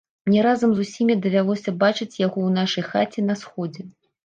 Мне 0.27 0.39
разам 0.45 0.71
з 0.77 0.85
усімі 0.87 1.17
давялося 1.25 1.75
бачыць 1.85 2.19
яго 2.25 2.39
ў 2.47 2.49
нашай 2.59 2.89
хаце 2.91 3.29
на 3.29 3.39
сходзе. 3.45 3.89